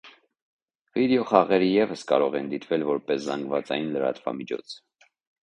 Վիդեո 0.95 1.25
խաղերը 1.31 1.67
ևս 1.73 2.05
կարող 2.13 2.39
են 2.41 2.49
դիտվել 2.55 2.87
որպես 2.89 3.23
զանգվածային 3.27 3.93
լրատվամիջոց։ 3.99 4.77